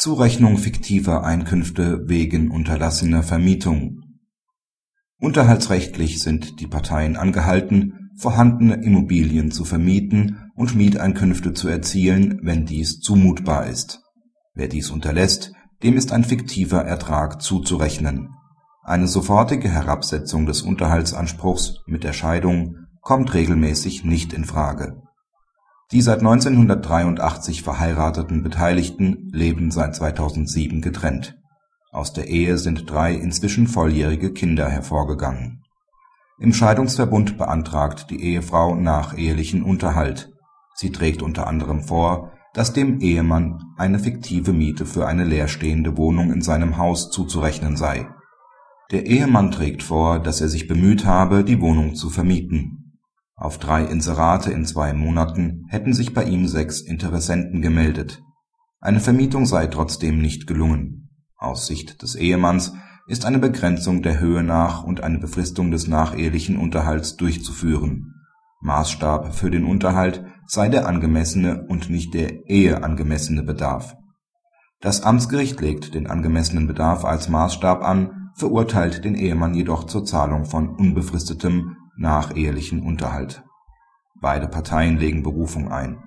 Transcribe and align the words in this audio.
Zurechnung 0.00 0.56
fiktiver 0.56 1.24
Einkünfte 1.24 2.08
wegen 2.08 2.50
unterlassener 2.50 3.22
Vermietung 3.22 4.00
Unterhaltsrechtlich 5.18 6.22
sind 6.22 6.58
die 6.58 6.66
Parteien 6.66 7.18
angehalten, 7.18 8.08
vorhandene 8.16 8.82
Immobilien 8.82 9.50
zu 9.50 9.66
vermieten 9.66 10.50
und 10.56 10.74
Mieteinkünfte 10.74 11.52
zu 11.52 11.68
erzielen, 11.68 12.40
wenn 12.42 12.64
dies 12.64 13.00
zumutbar 13.00 13.66
ist. 13.66 14.00
Wer 14.54 14.68
dies 14.68 14.88
unterlässt, 14.88 15.52
dem 15.82 15.98
ist 15.98 16.12
ein 16.12 16.24
fiktiver 16.24 16.82
Ertrag 16.82 17.42
zuzurechnen. 17.42 18.30
Eine 18.82 19.06
sofortige 19.06 19.68
Herabsetzung 19.68 20.46
des 20.46 20.62
Unterhaltsanspruchs 20.62 21.74
mit 21.86 22.04
der 22.04 22.14
Scheidung 22.14 22.86
kommt 23.02 23.34
regelmäßig 23.34 24.02
nicht 24.02 24.32
in 24.32 24.46
Frage. 24.46 25.02
Die 25.92 26.02
seit 26.02 26.20
1983 26.20 27.62
verheirateten 27.62 28.44
Beteiligten 28.44 29.28
leben 29.32 29.72
seit 29.72 29.96
2007 29.96 30.82
getrennt. 30.82 31.36
Aus 31.90 32.12
der 32.12 32.28
Ehe 32.28 32.58
sind 32.58 32.88
drei 32.88 33.14
inzwischen 33.14 33.66
volljährige 33.66 34.32
Kinder 34.32 34.68
hervorgegangen. 34.68 35.64
Im 36.38 36.52
Scheidungsverbund 36.52 37.36
beantragt 37.38 38.06
die 38.10 38.22
Ehefrau 38.22 38.76
nachehelichen 38.76 39.64
Unterhalt. 39.64 40.32
Sie 40.74 40.92
trägt 40.92 41.22
unter 41.22 41.48
anderem 41.48 41.82
vor, 41.82 42.32
dass 42.54 42.72
dem 42.72 43.00
Ehemann 43.00 43.60
eine 43.76 43.98
fiktive 43.98 44.52
Miete 44.52 44.86
für 44.86 45.06
eine 45.06 45.24
leerstehende 45.24 45.96
Wohnung 45.96 46.32
in 46.32 46.40
seinem 46.40 46.78
Haus 46.78 47.10
zuzurechnen 47.10 47.76
sei. 47.76 48.08
Der 48.92 49.06
Ehemann 49.06 49.50
trägt 49.50 49.82
vor, 49.82 50.20
dass 50.20 50.40
er 50.40 50.48
sich 50.48 50.68
bemüht 50.68 51.04
habe, 51.04 51.42
die 51.42 51.60
Wohnung 51.60 51.96
zu 51.96 52.10
vermieten. 52.10 52.79
Auf 53.40 53.58
drei 53.58 53.82
Inserate 53.84 54.52
in 54.52 54.64
zwei 54.64 54.92
Monaten 54.92 55.64
hätten 55.68 55.94
sich 55.94 56.14
bei 56.14 56.22
ihm 56.22 56.46
sechs 56.46 56.80
Interessenten 56.80 57.60
gemeldet. 57.60 58.22
Eine 58.80 59.00
Vermietung 59.00 59.46
sei 59.46 59.66
trotzdem 59.66 60.22
nicht 60.22 60.46
gelungen 60.46 61.00
aus 61.40 61.66
Sicht 61.66 62.02
des 62.02 62.16
Ehemanns 62.16 62.74
ist 63.06 63.24
eine 63.24 63.38
Begrenzung 63.38 64.02
der 64.02 64.20
Höhe 64.20 64.42
nach 64.42 64.84
und 64.84 65.02
eine 65.02 65.18
Befristung 65.18 65.70
des 65.70 65.88
nachehelichen 65.88 66.58
Unterhalts 66.58 67.16
durchzuführen. 67.16 68.14
Maßstab 68.60 69.34
für 69.34 69.50
den 69.50 69.64
Unterhalt 69.64 70.22
sei 70.46 70.68
der 70.68 70.86
angemessene 70.86 71.64
und 71.66 71.88
nicht 71.88 72.12
der 72.12 72.46
eheangemessene 72.46 73.42
Bedarf. 73.42 73.96
Das 74.82 75.02
Amtsgericht 75.02 75.58
legt 75.62 75.94
den 75.94 76.08
angemessenen 76.08 76.66
Bedarf 76.66 77.06
als 77.06 77.30
Maßstab 77.30 77.82
an, 77.82 78.30
verurteilt 78.34 79.02
den 79.02 79.14
Ehemann 79.14 79.54
jedoch 79.54 79.84
zur 79.84 80.04
Zahlung 80.04 80.44
von 80.44 80.68
unbefristetem 80.68 81.74
nachehelichen 82.00 82.82
Unterhalt. 82.82 83.44
Beide 84.20 84.48
Parteien 84.48 84.98
legen 84.98 85.22
Berufung 85.22 85.70
ein. 85.70 86.02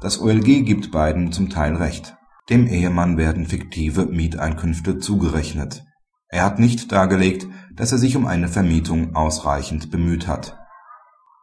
Das 0.00 0.20
OLG 0.20 0.64
gibt 0.64 0.90
beiden 0.90 1.32
zum 1.32 1.48
Teil 1.48 1.76
Recht 1.76 2.16
dem 2.48 2.66
Ehemann 2.66 3.16
werden 3.16 3.46
fiktive 3.46 4.06
Mieteinkünfte 4.06 4.98
zugerechnet. 4.98 5.84
Er 6.28 6.44
hat 6.44 6.58
nicht 6.58 6.90
dargelegt, 6.90 7.46
dass 7.74 7.92
er 7.92 7.98
sich 7.98 8.16
um 8.16 8.26
eine 8.26 8.48
Vermietung 8.48 9.14
ausreichend 9.14 9.90
bemüht 9.90 10.26
hat. 10.26 10.58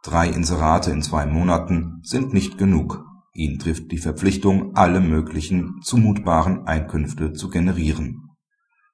Drei 0.02 0.28
Inserate 0.28 0.90
in 0.90 1.02
zwei 1.02 1.26
Monaten 1.26 2.00
sind 2.02 2.34
nicht 2.34 2.58
genug. 2.58 3.04
Ihn 3.32 3.58
trifft 3.58 3.92
die 3.92 3.98
Verpflichtung, 3.98 4.76
alle 4.76 5.00
möglichen 5.00 5.80
zumutbaren 5.82 6.66
Einkünfte 6.66 7.32
zu 7.32 7.48
generieren. 7.48 8.28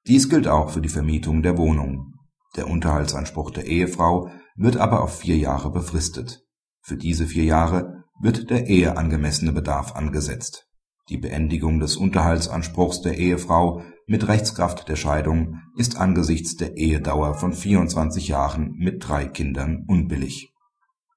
Dies 0.07 0.29
gilt 0.29 0.47
auch 0.47 0.71
für 0.71 0.81
die 0.81 0.89
Vermietung 0.89 1.43
der 1.43 1.59
Wohnung. 1.59 2.15
Der 2.57 2.69
Unterhaltsanspruch 2.69 3.51
der 3.51 3.67
Ehefrau 3.67 4.31
wird 4.57 4.77
aber 4.77 5.03
auf 5.03 5.19
vier 5.19 5.37
Jahre 5.37 5.71
befristet. 5.71 6.43
Für 6.81 6.97
diese 6.97 7.27
vier 7.27 7.45
Jahre 7.45 8.05
wird 8.21 8.51
der 8.51 8.67
eheangemessene 8.67 9.53
Bedarf 9.53 9.95
angesetzt 9.95 10.67
die 11.09 11.19
Beendigung 11.19 11.79
des 11.79 11.97
Unterhaltsanspruchs 11.97 13.01
der 13.01 13.17
Ehefrau 13.17 13.83
mit 14.09 14.27
Rechtskraft 14.27 14.89
der 14.89 14.97
Scheidung 14.97 15.61
ist 15.77 15.97
angesichts 15.97 16.57
der 16.57 16.77
Ehedauer 16.77 17.35
von 17.35 17.53
24 17.53 18.27
Jahren 18.27 18.73
mit 18.77 19.07
drei 19.07 19.27
Kindern 19.27 19.85
unbillig. 19.87 20.53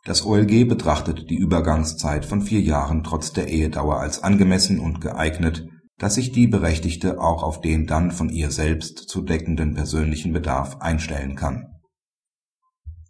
Das 0.05 0.23
OLG 0.23 0.67
betrachtet 0.67 1.31
die 1.31 1.37
Übergangszeit 1.37 2.23
von 2.23 2.43
vier 2.43 2.61
Jahren 2.61 3.03
trotz 3.03 3.33
der 3.33 3.47
Ehedauer 3.47 3.99
als 3.99 4.21
angemessen 4.21 4.79
und 4.79 5.01
geeignet, 5.01 5.67
dass 5.99 6.15
sich 6.15 6.31
die 6.31 6.47
Berechtigte 6.47 7.21
auch 7.21 7.43
auf 7.43 7.61
den 7.61 7.85
dann 7.85 8.11
von 8.11 8.29
ihr 8.29 8.49
selbst 8.49 9.09
zu 9.09 9.21
deckenden 9.21 9.75
persönlichen 9.75 10.33
Bedarf 10.33 10.77
einstellen 10.77 11.35
kann. 11.35 11.67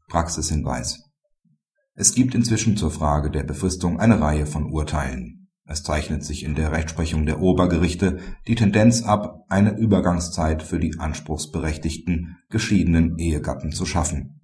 Praxishinweis 0.09 1.01
Es 1.95 2.13
gibt 2.13 2.35
inzwischen 2.35 2.75
zur 2.75 2.91
Frage 2.91 3.31
der 3.31 3.44
Befristung 3.44 3.99
eine 3.99 4.19
Reihe 4.19 4.45
von 4.45 4.72
Urteilen 4.72 5.39
es 5.72 5.83
zeichnet 5.83 6.23
sich 6.23 6.44
in 6.44 6.55
der 6.55 6.72
Rechtsprechung 6.72 7.28
der 7.28 7.41
Obergerichte 7.41 8.17
die 8.47 8.55
Tendenz 8.55 9.03
ab, 9.03 9.45
eine 9.49 9.78
Übergangszeit 9.78 10.63
für 10.63 10.79
die 10.79 10.97
anspruchsberechtigten 10.97 12.38
geschiedenen 12.49 13.19
Ehegatten 13.19 13.72
zu 13.72 13.85
schaffen. 13.85 14.41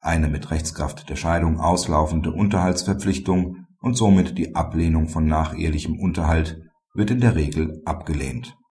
Eine 0.00 0.28
mit 0.28 0.50
Rechtskraft 0.50 1.08
der 1.08 1.14
Scheidung 1.14 1.60
auslaufende 1.60 2.32
Unterhaltsverpflichtung 2.32 3.58
und 3.78 3.94
somit 3.94 4.38
die 4.38 4.56
Ablehnung 4.56 5.08
von 5.08 5.24
nachehelichem 5.24 6.00
Unterhalt 6.00 6.60
wird 6.94 7.10
in 7.10 7.20
der 7.20 7.34
Regel 7.34 7.80
abgelehnt 7.84 8.56